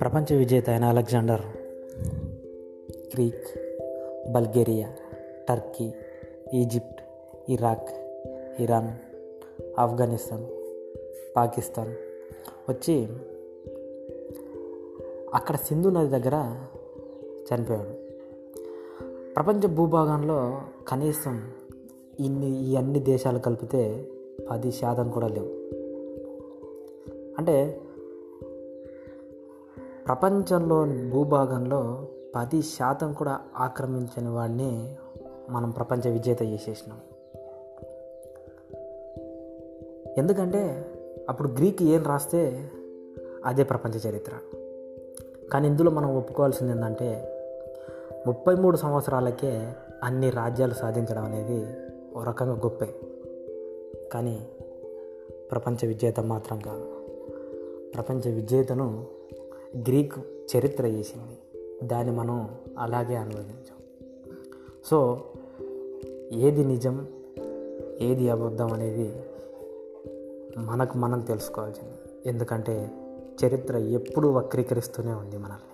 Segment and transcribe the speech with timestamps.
[0.00, 1.40] ప్రపంచ విజేత అయిన Alexander
[3.14, 3.58] Greek
[4.32, 4.88] Bulgaria
[5.48, 5.92] Turkey
[6.54, 7.02] Egypt
[7.50, 7.88] Iraq
[8.60, 8.88] Iran
[9.80, 10.46] Afghanistan
[11.36, 11.94] Pakistan
[12.70, 13.08] వచ్చి
[15.34, 16.66] అక్కడ సింధు నది దగ్గర
[17.54, 17.92] చనిపోయాడు.
[19.34, 21.52] ప్రపంచ భూభాగంలో కనీసం
[22.20, 24.08] ఇన్ని ఈ అన్ని దేశాలు కలిపితే
[24.50, 25.48] పది శాతం కూడా లేవు.
[27.38, 27.80] అంటే
[30.10, 34.96] ప్రపంచంలో భూభాగంలో పది శాతం కూడా ఆక్రమించని వాడిని
[35.50, 36.98] మనం ప్రపంచ విజేత చేసేసినాం.
[40.18, 40.86] ఎందుకంటే
[41.28, 42.70] అప్పుడు గ్రీక్ ఏం రాస్తే
[43.44, 44.32] అదే ప్రపంచ చరిత్ర.
[45.52, 47.24] కానీ ఇందులో మనం ఒప్పుకోవాల్సింది ఏంటంటే
[48.26, 49.72] ముప్పై మూడు సంవత్సరాలకే
[50.04, 51.76] అన్ని రాజ్యాలు సాధించడం అనేది
[52.14, 52.94] ఒక రకంగా గొప్పే.
[54.12, 54.48] కానీ
[55.50, 56.84] ప్రపంచ విజేత మాత్రం కాదు.
[57.94, 59.19] ప్రపంచ విజేతను
[59.76, 60.18] గ్రీక్
[60.56, 61.38] చరిత్ర చేసింది.
[61.86, 63.78] దాన్ని మనం అలాగే అనువదించాం.
[64.84, 65.24] సో
[66.32, 67.08] ఏది నిజం
[68.00, 69.22] ఏది అబద్ధం అనేది
[70.58, 71.94] మనకు మనం తెలుసుకోవాల్సింది.
[72.26, 72.90] ఎందుకంటే
[73.44, 75.70] చరిత్ర ఎప్పుడూ వక్రీకరిస్తూనే ఉంది మనల్ని.